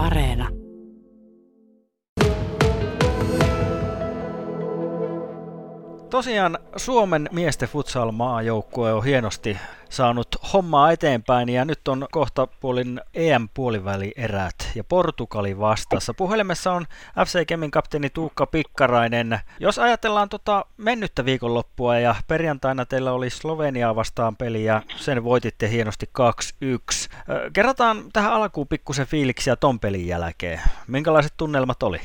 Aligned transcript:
Areena. 0.00 0.48
Tosiaan 6.10 6.58
Suomen 6.76 7.28
miesten 7.32 7.68
futsal-maajoukkue 7.68 8.92
on 8.92 9.04
hienosti 9.04 9.58
saanut 9.88 10.28
hommaa 10.52 10.92
eteenpäin 10.92 11.48
ja 11.48 11.64
nyt 11.64 11.88
on 11.88 12.06
kohta 12.12 12.48
puolin 12.60 13.00
EM-puolivälierät 13.14 14.54
ja 14.74 14.84
Portugali 14.84 15.58
vastassa. 15.58 16.14
Puhelimessa 16.14 16.72
on 16.72 16.84
FC 17.26 17.46
Kemin 17.46 17.70
kapteeni 17.70 18.10
Tuukka 18.10 18.46
Pikkarainen. 18.46 19.38
Jos 19.60 19.78
ajatellaan 19.78 20.28
tota 20.28 20.64
mennyttä 20.76 21.24
viikonloppua 21.24 21.98
ja 21.98 22.14
perjantaina 22.28 22.86
teillä 22.86 23.12
oli 23.12 23.30
Sloveniaa 23.30 23.96
vastaan 23.96 24.36
peli 24.36 24.64
ja 24.64 24.82
sen 24.96 25.24
voititte 25.24 25.68
hienosti 25.68 26.06
2-1. 26.18 26.20
Kerrataan 27.52 27.96
tähän 28.12 28.32
alkuun 28.32 28.68
pikkusen 28.68 29.06
fiiliksiä 29.06 29.56
ton 29.56 29.80
pelin 29.80 30.06
jälkeen. 30.06 30.60
Minkälaiset 30.88 31.32
tunnelmat 31.36 31.82
oli? 31.82 31.98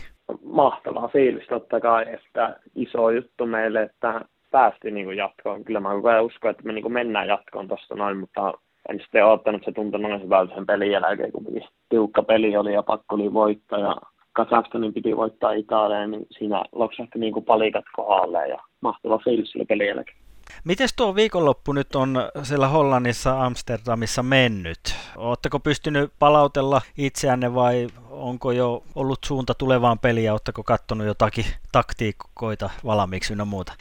mahtava 0.44 1.08
fiilis 1.08 1.48
totta 1.48 1.80
kai, 1.80 2.14
että 2.14 2.60
iso 2.76 3.10
juttu 3.10 3.46
meille, 3.46 3.82
että 3.82 4.22
päästiin 4.52 4.94
niin 4.94 5.06
kuin 5.06 5.18
jatkoon. 5.18 5.64
Kyllä 5.64 5.80
mä 5.80 5.90
koko 5.90 6.22
uskon, 6.22 6.52
että 6.52 6.64
me 6.64 6.74
niin 6.74 6.82
kuin 6.82 6.94
mennään 6.94 7.28
jatkoon 7.28 7.68
tuosta 7.68 7.96
noin, 7.96 8.18
mutta 8.18 8.54
en 8.90 9.00
sitten 9.00 9.26
ottanut 9.26 9.62
se 9.66 9.72
tuntuu 9.72 10.00
noin 10.00 10.24
hyvältä 10.24 10.56
sen 10.56 10.66
pelin 10.66 10.92
jälkeen, 10.92 11.32
kun 11.32 11.46
tiukka 11.90 12.24
peli 12.24 12.58
oli 12.58 12.74
ja 12.74 12.84
pakko 12.84 13.16
oli 13.16 13.34
voittaa 13.34 13.80
ja 13.80 13.96
Kazakstanin 14.34 14.94
piti 14.94 15.18
voittaa 15.18 15.52
Italia, 15.52 16.08
niin 16.08 16.26
siinä 16.38 16.64
loksahti 16.72 17.20
niin 17.20 17.34
kuin 17.34 17.46
palikat 17.46 17.86
kohdalle 17.96 18.48
ja 18.48 18.58
mahtava 18.82 19.18
fiilis 19.18 19.52
sille 19.52 19.66
pelin 19.66 19.88
jälkeen. 19.88 20.18
Miten 20.64 20.88
tuo 20.98 21.16
viikonloppu 21.16 21.74
nyt 21.74 21.96
on 21.96 22.18
siellä 22.44 22.68
Hollannissa 22.68 23.46
Amsterdamissa 23.46 24.24
mennyt? 24.24 24.80
Oletteko 25.18 25.60
pystynyt 25.60 26.12
palautella 26.20 26.82
itseänne 26.98 27.56
vai 27.56 27.88
onko 28.16 28.52
jo 28.52 28.84
ollut 28.96 29.20
suunta 29.26 29.54
tulevaan 29.54 30.00
peliin 30.00 30.26
ja 30.26 30.34
oletteko 30.34 30.64
katsonut 30.64 31.08
jotakin 31.08 31.46
taktiikoita 31.72 32.70
valmiiksi 32.86 33.34
ynnä 33.34 33.46
muuta? 33.46 33.74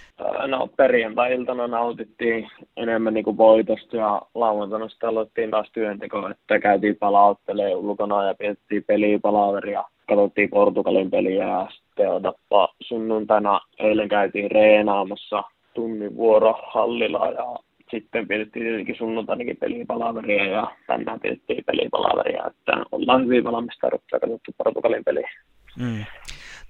No 0.46 0.68
perjantai-iltana 0.76 1.66
nautittiin 1.66 2.50
enemmän 2.76 3.14
niin 3.14 3.24
kuin 3.24 3.36
voitosta 3.36 3.96
ja 3.96 4.22
lauantaina 4.34 4.88
sitten 4.88 5.08
aloittiin 5.08 5.50
taas 5.50 5.70
työnteko, 5.72 6.28
että 6.28 6.58
käytiin 6.58 6.96
palauttelemaan 6.96 7.76
ulkona 7.76 8.24
ja 8.24 8.34
pidettiin 8.34 8.84
peliä 8.84 9.18
palaveria 9.18 9.84
katsottiin 10.08 10.50
Portugalin 10.50 11.10
peliä 11.10 11.48
ja 11.48 11.66
sitten 11.70 12.10
odappa 12.10 12.74
sunnuntaina 12.80 13.60
eilen 13.78 14.08
käytiin 14.08 14.50
reenaamassa 14.50 15.42
tunnin 15.74 16.16
vuoro 16.16 16.54
hallilla 16.72 17.26
ja 17.26 17.56
sitten 17.90 18.28
pidettiin 18.28 18.64
tietenkin 18.64 18.96
sunnuntainakin 18.96 19.56
pelipalaveria 19.56 20.44
ja 20.44 20.76
tänään 20.86 21.20
pidettiin 21.20 21.64
pelipalaveria, 21.64 22.46
että 22.46 22.72
ollaan 22.92 23.24
hyvin 23.24 23.44
valmistauduttu 23.44 24.06
ja 24.12 24.20
katsottu 24.20 24.50
Portugalin 24.58 25.04
peliä. 25.04 25.30
Mm. 25.78 26.04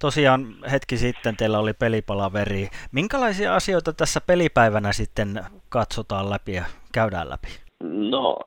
Tosiaan 0.01 0.55
hetki 0.71 0.97
sitten 0.97 1.37
teillä 1.37 1.59
oli 1.59 1.73
pelipalaveri. 1.73 2.67
Minkälaisia 2.91 3.55
asioita 3.55 3.93
tässä 3.93 4.21
pelipäivänä 4.27 4.91
sitten 4.91 5.27
katsotaan 5.69 6.29
läpi 6.29 6.53
ja 6.53 6.63
käydään 6.93 7.29
läpi? 7.29 7.47
No 7.83 8.37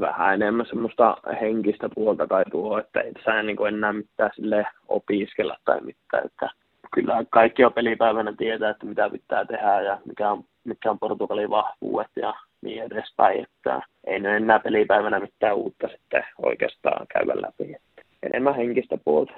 vähän 0.00 0.34
enemmän 0.34 0.66
semmoista 0.66 1.16
henkistä 1.40 1.88
puolta 1.94 2.26
kai 2.26 2.44
tuo, 2.50 2.78
että 2.78 3.00
ei 3.00 3.12
tässä 3.12 3.42
niin 3.42 3.66
enää 3.68 3.92
mitään 3.92 4.30
sille 4.34 4.66
opiskella 4.88 5.56
tai 5.64 5.80
mitään, 5.80 6.26
että 6.26 6.50
kyllä 6.94 7.24
kaikki 7.30 7.64
on 7.64 7.72
pelipäivänä 7.72 8.32
tietää, 8.38 8.70
että 8.70 8.86
mitä 8.86 9.10
pitää 9.10 9.44
tehdä 9.44 9.80
ja 9.80 9.98
mikä 10.04 10.30
on, 10.30 10.44
mikä 10.66 10.90
on 10.90 10.98
Portugalin 10.98 11.50
vahvuudet 11.50 12.10
ja 12.16 12.34
niin 12.62 12.82
edespäin. 12.82 13.42
Että 13.42 13.82
ei 14.06 14.20
ne 14.20 14.36
enää 14.36 14.58
pelipäivänä 14.58 15.20
mitään 15.20 15.56
uutta 15.56 15.88
sitten 15.88 16.24
oikeastaan 16.42 17.06
käydä 17.06 17.32
läpi. 17.42 17.74
Että 17.74 18.02
enemmän 18.22 18.56
henkistä 18.56 18.98
puolta. 19.04 19.32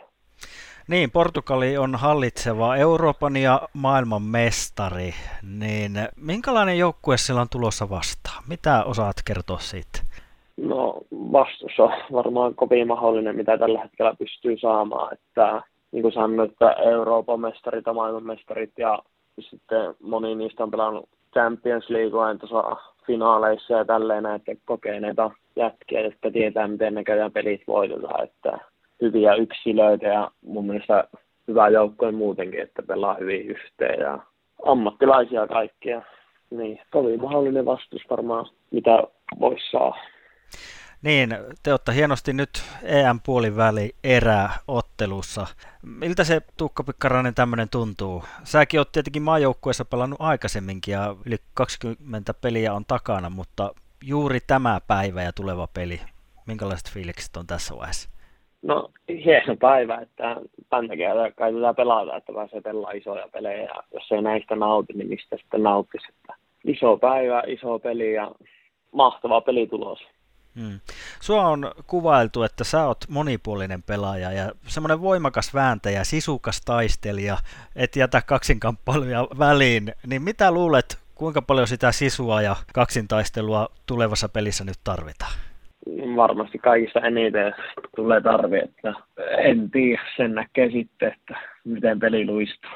Niin, 0.88 1.10
Portugali 1.10 1.78
on 1.78 1.94
hallitseva 1.94 2.76
Euroopan 2.76 3.36
ja 3.36 3.60
maailman 3.72 4.22
mestari, 4.22 5.14
niin 5.58 5.92
minkälainen 6.16 6.78
joukkue 6.78 7.16
sillä 7.16 7.40
on 7.40 7.48
tulossa 7.52 7.90
vastaan? 7.90 8.44
Mitä 8.48 8.84
osaat 8.84 9.16
kertoa 9.24 9.58
siitä? 9.58 9.98
No 10.56 10.94
vastus 11.12 11.78
on 11.78 11.92
varmaan 12.12 12.54
kovin 12.54 12.86
mahdollinen, 12.86 13.36
mitä 13.36 13.58
tällä 13.58 13.80
hetkellä 13.80 14.14
pystyy 14.18 14.58
saamaan, 14.58 15.14
että 15.14 15.62
niin 15.92 16.02
kuin 16.02 16.12
sanoin, 16.12 16.50
että 16.50 16.72
Euroopan 16.72 17.40
mestarit 17.40 17.86
ja 17.86 17.92
maailmanmestarit 17.92 18.72
ja 18.78 18.98
sitten 19.40 19.94
moni 20.02 20.34
niistä 20.34 20.62
on 20.62 20.70
pelannut 20.70 21.08
Champions 21.38 21.90
Leagueen 21.90 22.38
tuossa 22.38 22.76
finaaleissa 23.06 23.74
ja 23.74 23.84
tälleen 23.84 24.22
näitä 24.22 24.52
kokeneita 24.64 25.30
jätkiä, 25.56 26.00
jotka 26.00 26.30
tietää, 26.30 26.68
miten 26.68 26.94
ne 26.94 27.04
käydään 27.04 27.32
pelit 27.32 27.62
voitetaan, 27.66 28.24
että 28.24 28.58
hyviä 29.02 29.34
yksilöitä 29.34 30.06
ja 30.06 30.30
mun 30.46 30.66
mielestä 30.66 31.04
hyvä 31.48 31.68
joukkue 31.68 32.12
muutenkin, 32.12 32.60
että 32.60 32.82
pelaa 32.82 33.16
hyvin 33.20 33.46
yhteen 33.46 34.00
ja 34.00 34.18
ammattilaisia 34.66 35.46
kaikkia. 35.46 36.02
Niin, 36.50 36.80
kovin 36.90 37.22
mahdollinen 37.22 37.64
vastus 37.64 38.02
varmaan, 38.10 38.46
mitä 38.70 39.02
voisi 39.40 39.70
saada. 39.70 39.96
Niin, 41.02 41.28
te 41.62 41.70
olette 41.70 41.94
hienosti 41.94 42.32
nyt 42.32 42.50
EM-puoliväli 42.82 43.90
erää 44.04 44.50
ottelussa. 44.98 45.46
Miltä 45.82 46.24
se 46.24 46.40
Tuukka 46.56 46.84
Pikkarainen 46.84 47.34
tämmöinen 47.34 47.68
tuntuu? 47.68 48.24
Säkin 48.44 48.80
oot 48.80 48.92
tietenkin 48.92 49.22
maajoukkueessa 49.22 49.84
pelannut 49.84 50.20
aikaisemminkin 50.20 50.92
ja 50.92 51.16
yli 51.26 51.36
20 51.54 52.34
peliä 52.34 52.74
on 52.74 52.84
takana, 52.84 53.30
mutta 53.30 53.74
juuri 54.04 54.38
tämä 54.46 54.80
päivä 54.86 55.22
ja 55.22 55.32
tuleva 55.32 55.68
peli, 55.74 56.00
minkälaiset 56.46 56.90
fiilikset 56.90 57.36
on 57.36 57.46
tässä 57.46 57.76
vaiheessa? 57.76 58.10
No 58.62 58.90
hieno 59.08 59.56
päivä, 59.60 59.98
että 59.98 60.36
tämän 60.70 60.88
takia 60.88 61.14
kai 61.36 61.52
tätä 61.52 61.74
pelata, 61.74 62.16
että 62.16 62.32
pääsee 62.32 62.60
pelaa 62.60 62.92
isoja 62.92 63.28
pelejä 63.32 63.62
ja 63.62 63.82
jos 63.94 64.12
ei 64.12 64.22
näistä 64.22 64.56
nauti, 64.56 64.92
niin 64.92 65.08
mistä 65.08 65.36
sitten 65.36 65.62
nauttisi. 65.62 66.06
Että 66.08 66.34
iso 66.64 66.96
päivä, 66.96 67.42
iso 67.46 67.78
peli 67.78 68.12
ja 68.14 68.30
mahtava 68.92 69.40
pelitulos. 69.40 69.98
Hmm. 70.58 70.80
Sua 71.20 71.42
on 71.42 71.72
kuvailtu, 71.86 72.42
että 72.42 72.64
sä 72.64 72.84
oot 72.84 72.98
monipuolinen 73.08 73.82
pelaaja 73.82 74.32
ja 74.32 74.52
semmoinen 74.62 75.00
voimakas 75.00 75.54
vääntäjä, 75.54 76.04
sisukas 76.04 76.60
taistelija, 76.64 77.36
et 77.76 77.96
jätä 77.96 78.22
kaksinkamppailuja 78.26 79.26
väliin. 79.38 79.94
Niin 80.06 80.22
mitä 80.22 80.50
luulet, 80.50 80.98
kuinka 81.14 81.42
paljon 81.42 81.66
sitä 81.66 81.92
sisua 81.92 82.42
ja 82.42 82.56
kaksintaistelua 82.74 83.68
tulevassa 83.86 84.28
pelissä 84.28 84.64
nyt 84.64 84.78
tarvitaan? 84.84 85.32
Varmasti 86.16 86.58
kaikista 86.58 87.00
eniten 87.00 87.54
tulee 87.96 88.20
tarvi, 88.20 88.58
että 88.58 88.94
en 89.38 89.70
tiedä, 89.70 90.02
sen 90.16 90.34
näkee 90.34 90.70
sitten, 90.70 91.12
että 91.12 91.40
miten 91.64 92.00
peli 92.00 92.26
luistuu. 92.26 92.70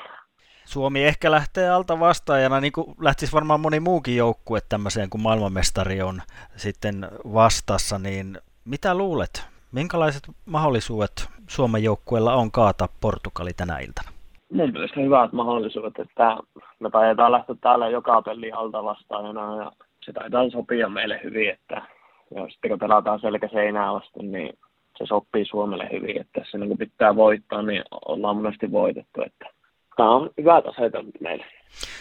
Suomi 0.64 1.04
ehkä 1.04 1.30
lähtee 1.30 1.70
alta 1.70 2.00
vastaajana, 2.00 2.60
niin 2.60 2.72
kuin 2.72 2.94
lähtisi 3.00 3.32
varmaan 3.32 3.60
moni 3.60 3.80
muukin 3.80 4.16
joukkue 4.16 4.58
tämmöiseen, 4.68 5.10
kun 5.10 5.22
maailmanmestari 5.22 6.02
on 6.02 6.22
sitten 6.56 7.08
vastassa, 7.34 7.98
niin 7.98 8.38
mitä 8.64 8.94
luulet? 8.94 9.46
Minkälaiset 9.72 10.22
mahdollisuudet 10.46 11.28
Suomen 11.48 11.84
joukkueella 11.84 12.34
on 12.34 12.50
kaataa 12.50 12.88
Portugali 13.00 13.52
tänä 13.52 13.78
iltana? 13.78 14.10
Mun 14.52 14.72
mielestä 14.72 15.00
hyvät 15.00 15.32
mahdollisuudet, 15.32 15.98
että 15.98 16.36
me 16.80 16.90
taidetaan 16.90 17.32
lähteä 17.32 17.56
täällä 17.60 17.88
joka 17.88 18.22
peli 18.22 18.52
alta 18.52 18.84
vastaajana 18.84 19.56
ja 19.56 19.72
se 20.04 20.12
taitaa 20.12 20.50
sopia 20.50 20.88
meille 20.88 21.20
hyvin, 21.24 21.50
että 21.50 21.82
jos 22.34 22.52
sitten 22.52 22.68
kun 22.68 22.78
pelataan 22.78 23.20
selkäseinää 23.20 23.92
vasten, 23.92 24.32
niin 24.32 24.58
se 24.98 25.06
sopii 25.06 25.44
Suomelle 25.44 25.88
hyvin, 25.92 26.20
että 26.20 26.40
tässä 26.40 26.58
niin 26.58 26.78
pitää 26.78 27.16
voittaa, 27.16 27.62
niin 27.62 27.82
ollaan 28.06 28.36
monesti 28.36 28.72
voitettu, 28.72 29.22
että 29.26 29.46
tämä 29.97 30.10
on 30.10 30.30
hyvä 30.38 30.62
asetelma 30.69 31.10
meille. 31.20 31.44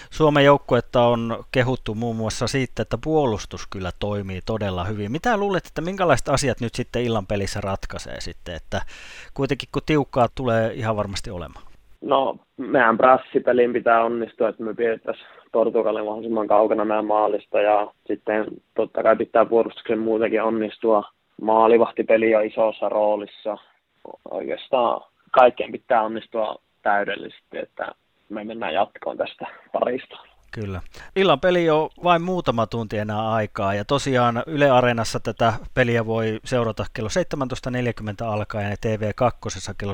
Suomen 0.09 0.45
joukkuetta 0.45 1.01
on 1.01 1.43
kehuttu 1.51 1.95
muun 1.95 2.15
muassa 2.15 2.47
siitä, 2.47 2.81
että 2.81 2.97
puolustus 3.03 3.67
kyllä 3.67 3.89
toimii 3.99 4.39
todella 4.45 4.83
hyvin. 4.83 5.11
Mitä 5.11 5.37
luulet, 5.37 5.65
että 5.65 5.81
minkälaiset 5.81 6.29
asiat 6.29 6.61
nyt 6.61 6.75
sitten 6.75 7.03
illan 7.03 7.27
pelissä 7.27 7.61
ratkaisee 7.61 8.21
sitten, 8.21 8.55
että 8.55 8.81
kuitenkin 9.33 9.69
kun 9.71 9.81
tiukkaa 9.85 10.27
tulee 10.35 10.73
ihan 10.73 10.95
varmasti 10.95 11.31
olemaan? 11.31 11.65
No, 12.01 12.35
meidän 12.57 12.97
brassipelin 12.97 13.73
pitää 13.73 14.03
onnistua, 14.03 14.49
että 14.49 14.63
me 14.63 14.73
pidettäisiin 14.73 15.27
Portugalin 15.51 16.05
mahdollisimman 16.05 16.47
kaukana 16.47 16.85
meidän 16.85 17.05
maalista 17.05 17.61
ja 17.61 17.87
sitten 18.07 18.45
totta 18.75 19.03
kai 19.03 19.15
pitää 19.15 19.45
puolustuksen 19.45 19.99
muutenkin 19.99 20.43
onnistua. 20.43 21.03
Maalivahtipeli 21.41 22.35
on 22.35 22.45
isossa 22.45 22.89
roolissa. 22.89 23.57
Oikeastaan 24.31 25.01
kaikkeen 25.31 25.71
pitää 25.71 26.01
onnistua 26.01 26.55
täydellisesti, 26.81 27.57
että 27.57 27.91
me 28.29 28.43
mennään 28.43 28.73
jatkoon 28.73 29.17
tästä 29.17 29.47
parista. 29.71 30.17
Kyllä. 30.51 30.81
Illan 31.15 31.39
peli 31.39 31.69
on 31.69 31.89
vain 32.03 32.21
muutama 32.21 32.67
tunti 32.67 32.97
enää 32.97 33.31
aikaa 33.31 33.73
ja 33.73 33.85
tosiaan 33.85 34.43
Yle 34.47 34.69
Areenassa 34.69 35.19
tätä 35.19 35.53
peliä 35.73 36.05
voi 36.05 36.39
seurata 36.45 36.85
kello 36.93 37.09
17.40 38.21 38.27
alkaen 38.27 38.69
ja 38.69 38.75
TV2 38.75 39.73
kello 39.77 39.93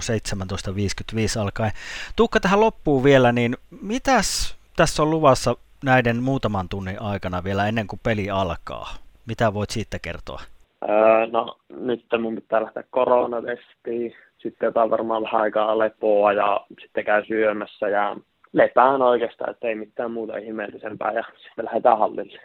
17.55 1.35 1.41
alkaen. 1.41 1.71
Tuukka 2.15 2.39
tähän 2.39 2.61
loppuun 2.61 3.03
vielä, 3.03 3.31
niin 3.31 3.57
mitäs 3.81 4.57
tässä 4.75 5.03
on 5.03 5.09
luvassa 5.09 5.55
näiden 5.83 6.23
muutaman 6.23 6.69
tunnin 6.69 7.01
aikana 7.01 7.43
vielä 7.43 7.67
ennen 7.67 7.87
kuin 7.87 7.99
peli 8.03 8.29
alkaa? 8.29 8.95
Mitä 9.25 9.53
voit 9.53 9.69
siitä 9.69 9.99
kertoa? 9.99 10.41
Öö, 10.83 11.27
no 11.31 11.57
nyt 11.69 12.05
mun 12.19 12.35
pitää 12.35 12.63
lähteä 12.63 12.83
koronatestiin, 12.89 14.15
sitten 14.37 14.67
jotain 14.67 14.89
varmaan 14.89 15.23
vähän 15.23 15.41
aikaa 15.41 15.77
lepoa 15.77 16.33
ja 16.33 16.65
sitten 16.81 17.05
käy 17.05 17.25
syömässä 17.25 17.89
ja 17.89 18.15
lepään 18.53 19.01
oikeastaan, 19.01 19.51
että 19.51 19.67
ei 19.67 19.75
mitään 19.75 20.11
muuta 20.11 20.37
ihmeellisempää 20.37 21.11
ja 21.11 21.23
sitten 21.43 21.65
lähdetään 21.65 21.99
hallille. 21.99 22.39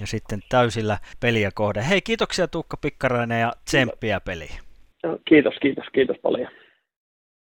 Ja 0.00 0.06
sitten 0.06 0.38
täysillä 0.48 0.98
peliä 1.20 1.50
kohde. 1.54 1.80
Hei, 1.90 2.00
kiitoksia 2.00 2.48
Tuukka 2.48 2.76
Pikkarainen 2.76 3.40
ja 3.40 3.52
tsemppiä 3.64 4.20
peliin. 4.20 4.58
Kiitos, 5.24 5.54
kiitos, 5.62 5.84
kiitos 5.92 6.16
paljon. 6.22 6.48